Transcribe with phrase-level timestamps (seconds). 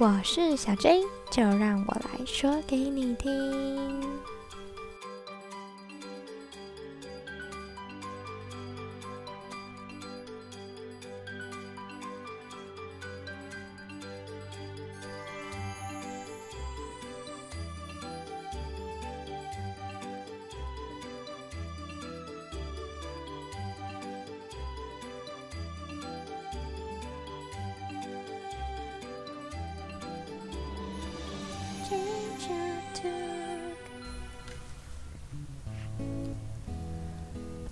[0.00, 4.00] 我是小 J，就让我来说给你听。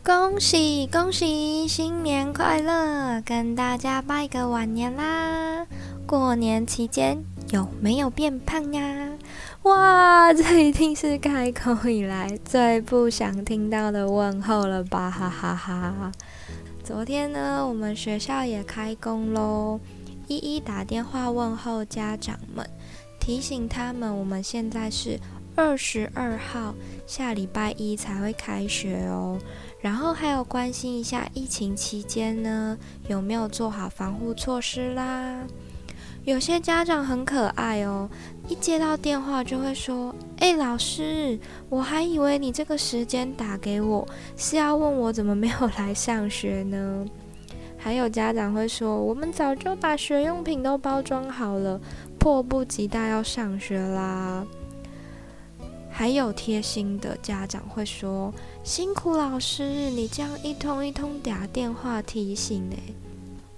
[0.07, 3.21] 恭喜恭喜，新年快乐！
[3.23, 5.67] 跟大家拜个晚年啦！
[6.07, 7.19] 过年期间
[7.51, 9.09] 有没有变胖呀？
[9.63, 15.11] 哇，这一定是开口以来最不想听到的问候了吧！
[15.11, 16.13] 哈哈哈。
[16.85, 19.81] 昨天呢，我们学校也开工喽，
[20.29, 22.65] 一一打电话问候家长们，
[23.19, 25.19] 提醒他们我们现在是
[25.57, 26.73] 二十二号，
[27.09, 29.37] 下礼拜一才会开学哦。
[29.81, 32.77] 然后还有关心一下疫情期间呢，
[33.09, 35.43] 有没有做好防护措施啦？
[36.25, 38.11] 有些家长很可爱哦，
[38.49, 41.39] 一接到电话就会说：“哎，老师，
[41.69, 44.05] 我还以为你这个时间打给我
[44.37, 47.07] 是要问我怎么没有来上学呢。”
[47.79, 51.81] 还有家长会说：“我们早就把学用品都包装好了，
[52.19, 54.45] 迫不及待要上学啦。”
[55.99, 58.31] 还有贴心的家长会说
[58.63, 62.77] ：“辛苦老师，你这样一通一通打电话提醒呢。”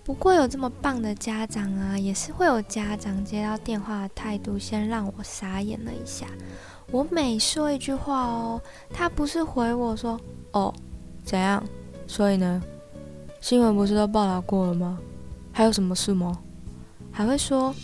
[0.06, 6.28] 不过有这么棒的家长啊，也是会有家长接到电话的态度先让我傻眼了一下。
[6.92, 10.16] 我每说一句话哦，他不是回我说
[10.54, 10.72] ：“哦，
[11.24, 11.60] 怎样？
[12.06, 12.62] 所以呢？
[13.40, 14.96] 新闻不是都报道过了吗？
[15.52, 16.38] 还有什么事吗？”
[17.10, 17.74] 还会说：“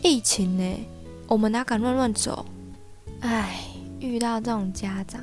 [0.00, 0.86] 疫情呢，
[1.26, 2.46] 我们哪敢乱乱走？”
[3.24, 3.58] 唉，
[4.00, 5.18] 遇到这种家长，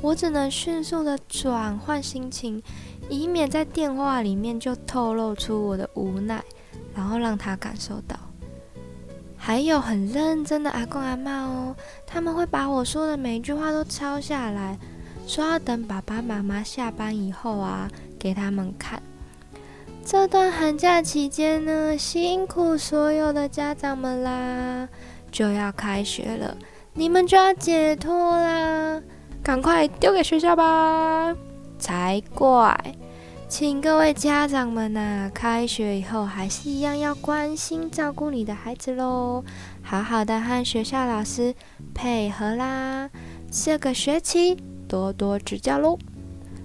[0.00, 2.60] 我只能迅速的转换心情，
[3.08, 6.42] 以免在电话里面就透露出我的无奈，
[6.92, 8.16] 然后让他感受到。
[9.36, 14.76] 还有很认真的阿公阿妈哦，他们会把我说的每一句话都抄下来，
[15.28, 19.00] 说要等爸爸妈妈下班以后啊，给他们看。
[20.04, 24.88] 这段寒假期间呢，辛苦所有的家长们啦，
[25.30, 26.56] 就要开学了。
[26.98, 29.02] 你们就要解脱啦！
[29.42, 31.36] 赶快丢给学校吧，
[31.78, 32.74] 才怪！
[33.48, 39.44] 请各位家长们呐，开学以后还是一样要关心照顾你的孩子喽，
[39.82, 41.54] 好好的和学校老师
[41.94, 43.10] 配合啦，
[43.50, 44.56] 这个学期
[44.88, 45.98] 多多指教喽。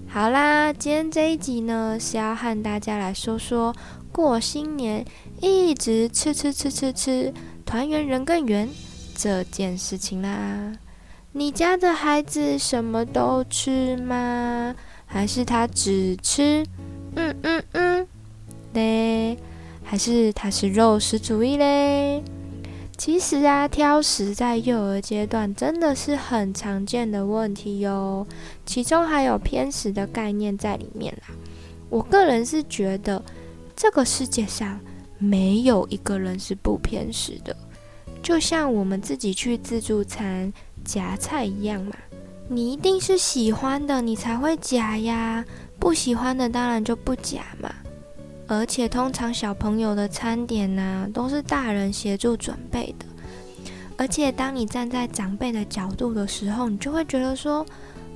[0.08, 3.76] 好啦，今天这一集呢是要和大家来说说
[4.14, 5.06] 过新年
[5.42, 7.34] 一直吃吃吃吃吃，
[7.66, 8.70] 团圆人更圆。
[9.24, 10.74] 这件事情啦，
[11.32, 14.76] 你家的孩子什么都吃吗？
[15.06, 16.66] 还是他只吃
[17.16, 18.08] 嗯嗯嗯
[18.74, 19.38] 嘞？
[19.84, 22.24] 还是他是肉食主义嘞？
[22.98, 28.26] 其实啊，挑食在幼儿阶段真的是很常见的问题哟，
[28.66, 31.36] 其中还有偏食的概念在里面啦。
[31.92, 33.24] 我个人是觉得，
[33.76, 34.80] 这个世界上
[35.20, 37.56] 没有一个人是不偏食的。
[38.22, 40.52] 就像我们自己去自助餐
[40.86, 41.96] 夹菜一样嘛，
[42.48, 45.44] 你一定是喜欢的，你才会夹呀；
[45.80, 47.74] 不喜欢的，当然就不夹嘛。
[48.48, 53.06] 而且通常小朋友的餐点呢，都是大人协助准备的。
[53.98, 57.66] 而且当你站在长辈的角度的时候，你就会觉得说，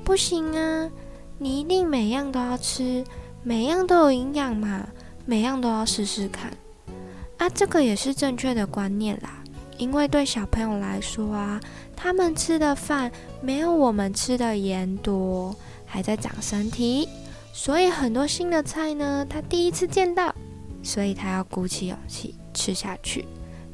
[0.04, 0.90] 不行啊，
[1.38, 3.04] 你一定每样都要吃，
[3.44, 4.86] 每样都有营养嘛，
[5.26, 6.52] 每样都要试试看。
[7.38, 9.44] 啊，这个也是正确的观念啦。
[9.78, 11.60] 因为对小朋友来说啊，
[11.96, 15.56] 他们吃的饭没有我们吃的盐多，
[15.86, 17.10] 还在长身体，
[17.54, 20.34] 所以很多新的菜呢，他第一次见到，
[20.84, 23.26] 所以他要鼓起勇气吃下去，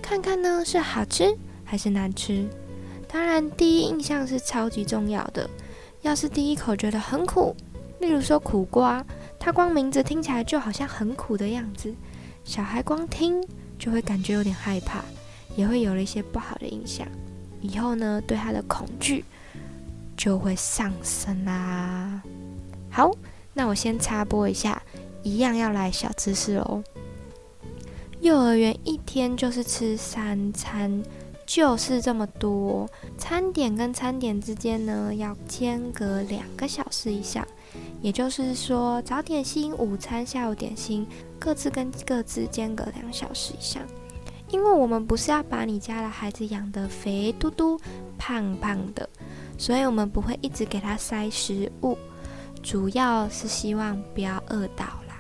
[0.02, 2.48] 看看呢是好吃还是难吃。
[3.08, 5.50] 当然，第一印象是超级重要的。
[6.02, 7.56] 要是第一口觉得很苦，
[8.00, 9.06] 例如说苦瓜，
[9.38, 11.94] 它光名字听起来就好像很苦的样子，
[12.44, 13.40] 小孩光听
[13.78, 15.04] 就会感觉有点害怕。
[15.56, 17.08] 也会有了一些不好的印象，
[17.62, 19.26] 以后呢，对他的恐惧
[20.16, 22.22] 就会上升啦。
[22.90, 23.12] 好，
[23.54, 24.82] 那我先插播一下，
[25.24, 26.84] 一样要来小知识哦。
[28.20, 31.04] 幼儿园一天就是吃三餐，
[31.46, 32.88] 就是这么多。
[33.18, 37.48] 餐点跟餐点之间呢，要间隔两个小时以上，
[38.02, 41.08] 也就是说，早点心、午餐、下午点心
[41.40, 43.82] 各自跟各自间隔两小时以上。
[44.52, 47.80] 因为我们不是要把你家的孩子养得肥嘟嘟、
[48.18, 49.10] 胖胖的，
[49.58, 51.98] 所以我们不会一直给他塞食物，
[52.62, 55.18] 主要是希望不要饿到啦。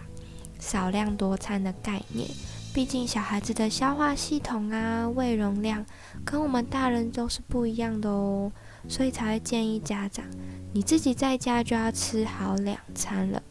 [0.60, 2.30] 少量多餐的概念，
[2.74, 5.86] 毕竟小孩子的消化系统啊、胃容量
[6.26, 8.52] 跟我们大人都是不一样的哦，
[8.88, 10.26] 所以才会建议家长，
[10.74, 13.42] 你自己在家就要吃好两餐了，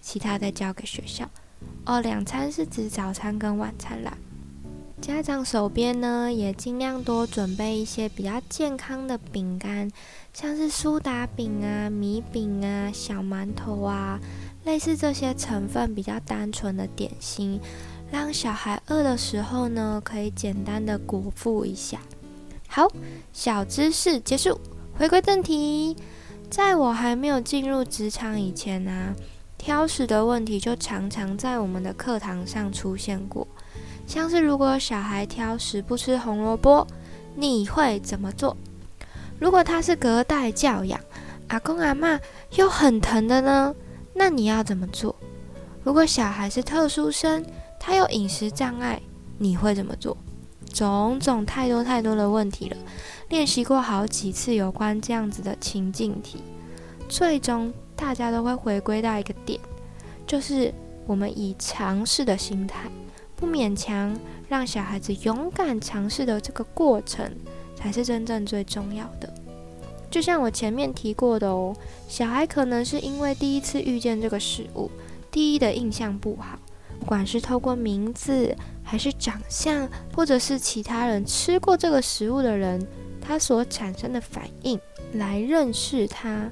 [0.00, 1.28] 其他再交给学校。
[1.86, 4.16] 哦，两餐是指早餐跟晚餐啦。
[5.06, 9.90] 家长手边呢，也尽量多准备一些比较健康的饼干，
[10.32, 14.18] 像是苏打饼啊、米饼啊、小馒头啊，
[14.64, 17.60] 类似这些成分比较单纯的点心，
[18.10, 22.00] 让小孩饿的时候呢，可以简单的果腹一下。
[22.66, 22.90] 好，
[23.30, 24.58] 小知识结束，
[24.96, 25.94] 回归正题。
[26.48, 29.14] 在我还没有进入职场以前呢，
[29.58, 33.46] 挑食的问题就常常在我们的课堂上出现过。
[34.06, 36.86] 像是如果小孩挑食不吃红萝卜，
[37.34, 38.56] 你会怎么做？
[39.38, 41.00] 如果他是隔代教养，
[41.48, 42.20] 阿公阿妈
[42.56, 43.74] 又很疼的呢，
[44.14, 45.14] 那你要怎么做？
[45.82, 47.44] 如果小孩是特殊生，
[47.80, 49.00] 他有饮食障碍，
[49.38, 50.16] 你会怎么做？
[50.72, 52.76] 种种太多太多的问题了，
[53.28, 56.42] 练习过好几次有关这样子的情境题，
[57.08, 59.60] 最终大家都会回归到一个点，
[60.26, 60.72] 就是
[61.06, 62.90] 我们以尝试的心态。
[63.36, 64.16] 不勉强，
[64.48, 67.30] 让小孩子勇敢尝试的这个过程，
[67.76, 69.32] 才是真正最重要的。
[70.10, 71.74] 就像我前面提过的哦，
[72.06, 74.90] 小孩可能是因为第一次遇见这个食物，
[75.30, 76.58] 第一的印象不好，
[77.00, 82.86] 不管是透过名字，还是长相，或者是其他人吃过这个食物的人，
[83.20, 84.78] 他所产生的反应
[85.14, 86.48] 来认识它。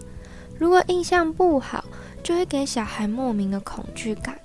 [0.59, 1.85] 如果印象不好，
[2.23, 4.37] 就会给小孩莫名的恐惧感。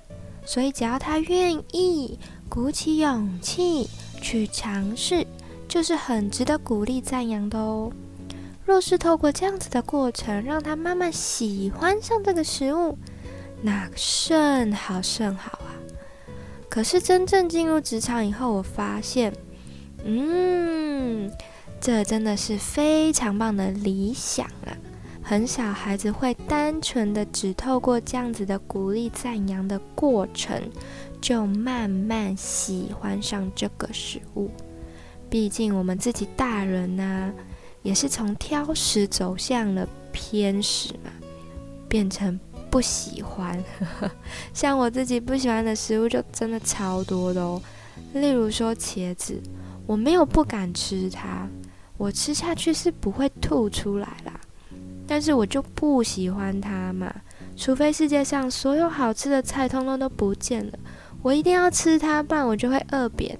[0.48, 2.18] 所以，只要他愿意
[2.48, 3.86] 鼓起勇气
[4.22, 5.26] 去尝试，
[5.68, 7.92] 就是很值得鼓励赞扬的哦。
[8.64, 12.96] 若是透过这样子的过程，让他慢慢喜欢上这个食物，
[13.60, 15.76] 那甚好甚好啊！
[16.70, 19.30] 可是真正进入职场以后，我发现，
[20.02, 21.30] 嗯，
[21.78, 24.72] 这真的是非常棒的理想啊。
[25.28, 30.58] 很少孩子会单纯的只透过这样子的鼓励赞扬的过程，
[31.20, 34.50] 就慢慢喜欢上这个食物。
[35.28, 37.30] 毕竟我们自己大人呢，
[37.82, 41.10] 也是从挑食走向了偏食嘛，
[41.90, 42.40] 变成
[42.70, 43.62] 不喜欢。
[44.54, 47.60] 像我自己不喜欢的食物就真的超多的哦。
[48.14, 49.38] 例如说茄子，
[49.86, 51.46] 我没有不敢吃它，
[51.98, 54.40] 我吃下去是不会吐出来啦。
[55.08, 57.10] 但是我就不喜欢它嘛，
[57.56, 60.72] 除非世界上所有好吃的菜通通都不见了，
[61.22, 63.38] 我一定要吃它，不然我就会饿扁，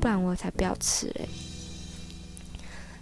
[0.00, 1.28] 不然我才不要吃嘞。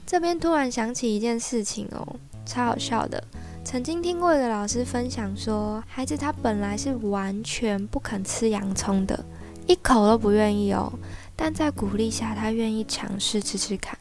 [0.07, 3.25] 这边突然想起一件事情哦，超好笑的。
[3.65, 9.25] 曾经听过一个老师分享说，孩子他本来是完全不肯吃洋葱的，
[9.67, 10.93] 一口都不愿意哦，
[11.35, 13.97] 但在鼓励下，他愿意尝试吃吃看，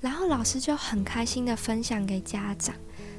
[0.00, 2.74] 然后老师就很开心的分享给家长。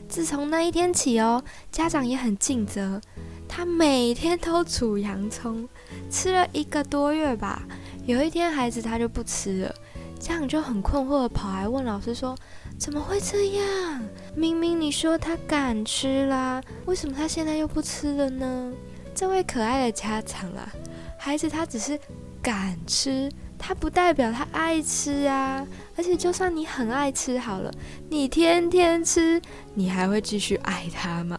[0.10, 1.42] 自从那一天起哦，
[1.72, 3.00] 家长也很尽责，
[3.48, 5.70] 他每天都煮洋葱，
[6.10, 7.62] 吃了一个多月吧。
[8.08, 9.75] 有一天孩子他就不吃了，
[10.20, 12.36] 家长就很困惑的跑来问老师说
[12.80, 14.01] ：“怎么会这样？
[14.36, 18.74] 明明你说他敢吃啦，为什么他现在又不吃了呢？”
[19.13, 20.74] 这位可爱的家长啊，
[21.20, 22.00] 孩子他只是
[22.42, 23.30] 敢吃。
[23.60, 27.72] 它不代表他爱吃啊，而且就算你很爱吃好了，
[28.10, 29.39] 你天天吃，
[29.75, 31.38] 你还会继续爱它吗？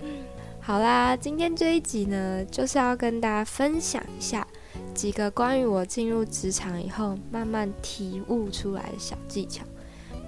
[0.60, 4.46] 好啦，今天这一集呢，就是要跟大家分享一下
[4.94, 9.64] 几个关于我进入职场以后慢慢体悟出来的小技巧。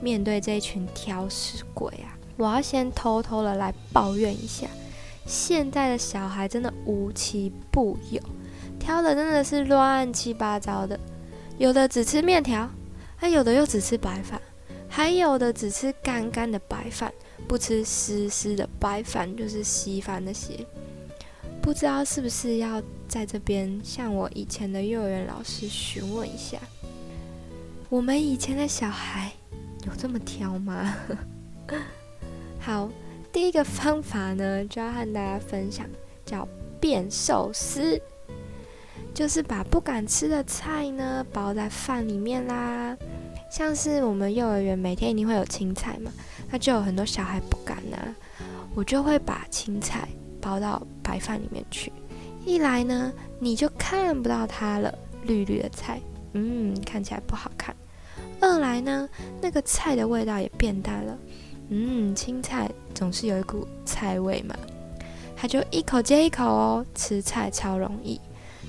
[0.03, 4.67] 面对这一群挑食鬼啊，我要先偷偷的来抱怨一下，
[5.25, 8.21] 现在的小孩真的无奇不有。
[8.79, 10.99] 挑的真的是乱七八糟的，
[11.59, 12.69] 有的只吃面条，
[13.17, 14.41] 还有的又只吃白饭，
[14.89, 17.13] 还有的只吃干干的白饭，
[17.49, 20.67] 不吃湿湿的白饭，就是稀饭那些。
[21.63, 26.59] 不知道是不是要在这边向我以前的幼儿园老师询问一下，
[27.89, 29.33] 我们以前的小孩
[29.87, 30.95] 有这么挑吗？
[32.61, 32.91] 好，
[33.33, 35.87] 第一个方法呢，就要和大家分享，
[36.27, 36.47] 叫
[36.79, 37.99] 变寿司。
[39.15, 42.97] 就是把不敢吃的菜呢包在饭里面啦，
[43.49, 46.13] 像是我们幼儿园每天一定会有青菜嘛，
[46.51, 47.97] 那就有很多小孩不敢拿，
[48.75, 50.09] 我就会把青菜
[50.41, 51.93] 包到白饭里面去。
[52.45, 54.93] 一来呢，你就看不到它了，
[55.23, 55.99] 绿绿的菜；
[56.33, 57.73] 嗯，看起来不好看；
[58.41, 59.09] 二来呢，
[59.41, 61.19] 那个菜的味道也变淡了，
[61.69, 64.57] 嗯，青菜总是有一股菜味嘛。
[65.37, 68.21] 他就一口接一口哦，吃菜超容易。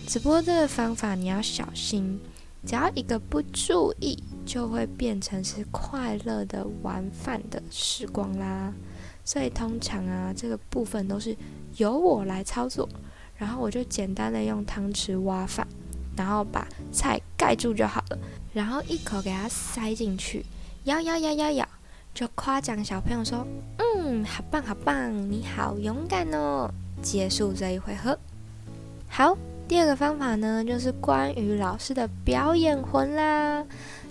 [0.07, 2.19] 只不过这个方法你要小心，
[2.65, 8.73] 只要一个不注意，就会变成是快乐的玩饭的时光啦。
[9.23, 11.35] 所以通常啊，这个部分都是
[11.77, 12.87] 由我来操作，
[13.35, 15.67] 然后我就简单的用汤匙挖饭，
[16.15, 18.19] 然后把菜盖住就好了，
[18.53, 20.45] 然后一口给它塞进去，
[20.83, 21.67] 咬咬咬咬咬。
[22.13, 23.45] 就夸奖小朋友说
[23.77, 26.71] ：“嗯，好棒好棒，你好勇敢哦！”
[27.03, 28.17] 结束这一回合。
[29.09, 33.65] 好，第二个方法呢，就是关于老师的表演魂啦。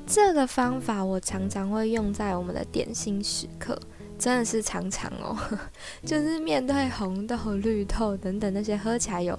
[0.04, 3.78] 这个方法我常常会用在我们的点心时刻，
[4.18, 5.38] 真的是常常哦。
[6.04, 9.38] 就是面对红豆、绿豆等等那些喝起来有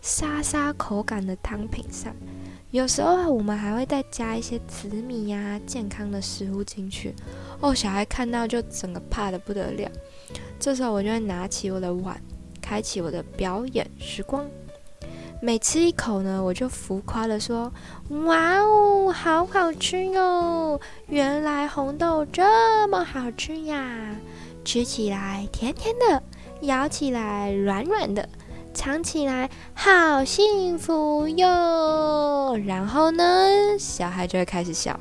[0.00, 2.12] 沙沙口感的汤品上。
[2.72, 7.14] 有时候我们还会再加一些紫米呀、健康的食物进去
[7.60, 7.72] 哦。
[7.72, 9.88] 小孩看到就整个怕的不得了。
[10.58, 12.20] 这时候我就会拿起我的碗，
[12.60, 14.44] 开启我的表演时光。
[15.44, 17.72] 每吃一口呢，我就浮夸的说
[18.26, 20.80] ：“哇哦，好好吃哟！
[21.08, 24.14] 原来红豆这么好吃呀！
[24.64, 26.22] 吃起来甜甜的，
[26.60, 28.28] 咬起来软软的。”
[28.72, 32.56] 尝起来好幸福哟！
[32.64, 33.24] 然后呢，
[33.80, 34.96] 小孩就会开始笑。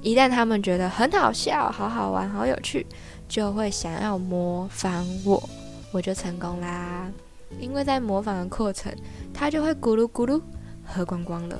[0.00, 2.86] 一旦他们觉得很好笑、好好玩、好有趣，
[3.28, 5.46] 就会想要模仿我，
[5.92, 7.10] 我就成功啦。
[7.58, 8.94] 因为在模仿的过程，
[9.32, 10.40] 他就会咕噜咕噜
[10.84, 11.58] 喝光光了。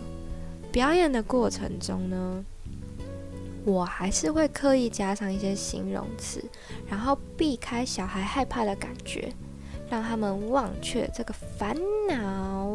[0.71, 2.45] 表演的过程中呢，
[3.65, 6.45] 我还是会刻意加上一些形容词，
[6.89, 9.33] 然后避开小孩害怕的感觉。
[9.91, 11.77] 让他们忘却这个烦
[12.09, 12.71] 恼。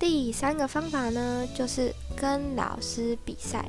[0.00, 3.64] 第三个方法呢，就是跟老师比赛。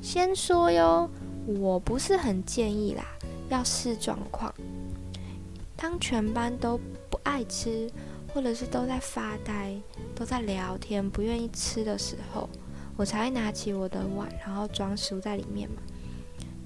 [0.00, 1.10] 先说哟，
[1.46, 3.04] 我不是很建议啦，
[3.50, 4.50] 要视状况。
[5.80, 7.90] 当全班都不爱吃，
[8.34, 9.74] 或者是都在发呆、
[10.14, 12.46] 都在聊天、不愿意吃的时候，
[12.98, 15.76] 我才会拿起我的碗，然后装食物在里面嘛。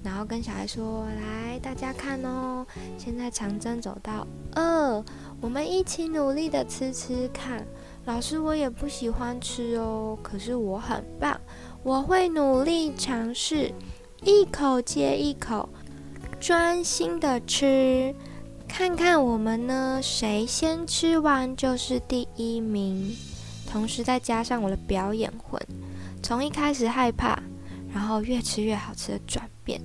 [0.03, 2.67] 然后跟小孩说：“来，大家看哦，
[2.97, 5.03] 现在长征走到二，
[5.39, 7.65] 我们一起努力的吃吃看。
[8.03, 11.39] 老师，我也不喜欢吃哦，可是我很棒，
[11.83, 13.71] 我会努力尝试，
[14.23, 15.67] 一口接一口，
[16.39, 18.13] 专心的吃，
[18.77, 23.15] 看看我们呢，谁先吃完就是第一名。
[23.65, 25.57] 同时再加上我的表演魂，
[26.21, 27.41] 从一开始害怕，
[27.93, 29.81] 然后越吃越好吃的转变。”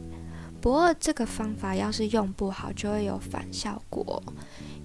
[0.60, 4.20] 不过这个方法要是用不好，就会有反效果。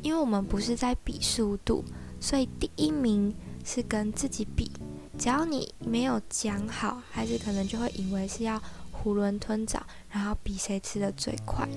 [0.04, 1.84] 因为我们不是在比速度，
[2.20, 4.72] 所以第一名是跟自己比。
[5.18, 8.62] 只要你没有讲好，孩子可能就会以为是要
[9.04, 9.82] 囫囵吞枣，
[10.12, 11.68] 然后比谁吃的最快。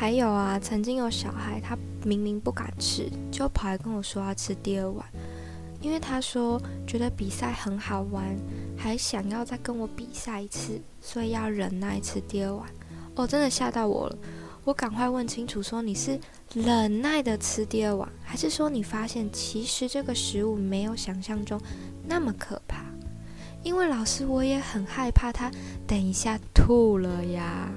[0.00, 1.76] 还有啊，曾经有小孩，他
[2.06, 5.06] 明明不敢吃，就跑来跟我说要吃第二碗，
[5.82, 8.24] 因为他说觉得比赛很好玩，
[8.78, 12.66] 还想要再跟我比赛一次，所以要忍耐吃第二碗。
[13.14, 14.16] 哦，真的吓到我了！
[14.64, 16.18] 我赶快问清楚，说你是
[16.54, 21.60] 忍耐的吃第二碗，还是说你发现其实这个食物没有想象中
[22.06, 22.86] 那么可怕？
[23.62, 25.50] 因为老师我也很害怕他
[25.86, 27.70] 等一下吐了呀。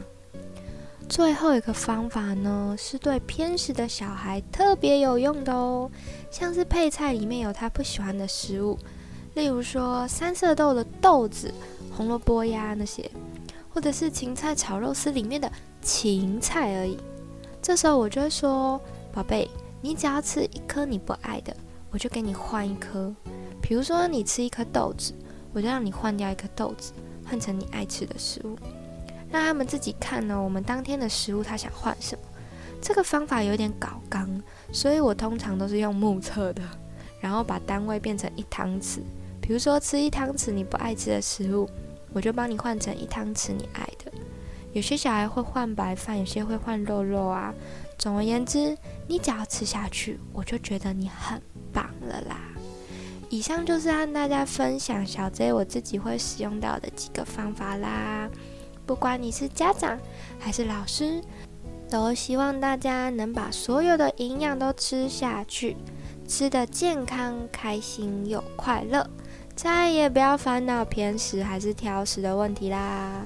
[1.09, 5.89] 最后一个方法呢，是对偏食的小孩特别有用的哦，
[6.31, 8.77] 像是配菜里面有他不喜欢的食物，
[9.35, 11.53] 例如说三色豆的豆子、
[11.91, 13.09] 红萝卜呀那些。
[13.75, 16.95] 或者是芹菜炒肉丝里面的芹菜而已，
[17.59, 18.79] 这时候我就会说
[19.11, 19.49] ：“宝贝，
[19.81, 21.51] 你只要吃一颗你不爱的，
[21.89, 23.11] 我就给你换一颗。
[23.59, 25.11] 比如说你吃一颗豆子，
[25.53, 26.93] 我就让你换掉一颗豆子，
[27.25, 28.55] 换成你爱吃的食物，
[29.33, 30.41] 让他们自己看呢。
[30.41, 32.23] 我们当天的食物他想换什么？
[32.81, 34.29] 这个方法有点搞纲，
[34.71, 36.61] 所以我通常都是用目测的，
[37.19, 38.99] 然后把单位变成一汤匙。
[39.41, 41.69] 比如说吃一汤匙你不爱吃的食物。”
[42.15, 44.11] 我就帮你换成一汤匙你爱的。
[44.71, 47.51] 有些小孩会换白饭，有些会换肉肉啊。
[47.97, 51.41] 总而言之，你只要吃下去，我就觉得你很
[51.73, 52.37] 棒了啦。
[53.29, 58.29] 以上就是和大家分享小 J 我自己会使用到的几个方法啦。
[58.85, 59.97] 不管你是家长
[60.39, 61.21] 还是老师，
[61.89, 65.77] 都希望大家能把所有的营养都吃下去，
[66.27, 69.09] 吃的健康、开心又快乐。
[69.55, 73.25] 再也不要烦恼偏食还是挑食的问题啦！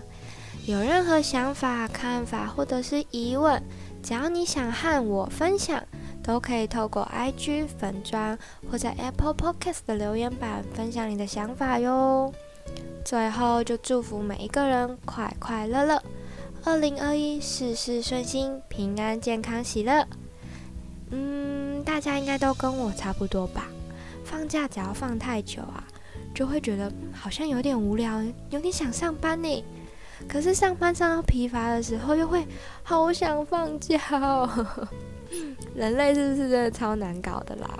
[0.66, 3.64] 有任何想法、看法或者是疑问，
[4.04, 5.82] 只要你想和我分享，
[6.22, 8.38] 都可以透过 IG 粉砖
[8.70, 12.34] 或者 Apple Podcast 的留言板分享你的想法哟。
[13.08, 16.04] 最后就祝福每一个人快快乐乐，
[16.66, 20.06] 二零二一事事顺心，平安健康喜乐。
[21.12, 23.70] 嗯，大家应该都跟我差不多吧？
[24.26, 25.88] 放假只要放太久啊，
[26.36, 29.64] 就会觉得好像有点无聊，有点想上班呢。
[30.28, 32.46] 可是上班上到疲乏的时候，又会
[32.84, 34.76] 好想放假哦。
[35.74, 37.80] 人类是不是真的超难搞的啦？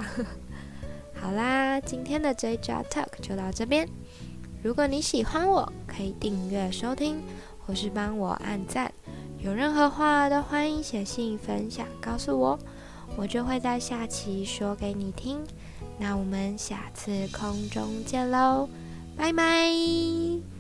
[1.20, 3.86] 好啦，今天的 J J Talk 就到这边。
[4.64, 7.22] 如果你喜欢我，可以订阅收听，
[7.66, 8.92] 或是帮我按赞。
[9.40, 12.60] 有任何话都欢迎写信分享告诉我，
[13.16, 15.40] 我就会在下期说给你听。
[16.00, 18.68] 那我们下次空中见喽，
[19.16, 20.57] 拜拜。